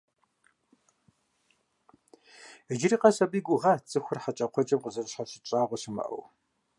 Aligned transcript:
Иджыри 2.71 2.97
къэс 3.01 3.17
абы 3.23 3.35
и 3.39 3.41
гугъат 3.45 3.81
цӀыхухэр 3.89 4.19
хьэкӀэкхъуэкӀэм 4.23 4.81
къазэрыщхьэщыкӀ 4.83 5.47
щӀагъуэ 5.47 5.77
щымыӀэу. 5.81 6.23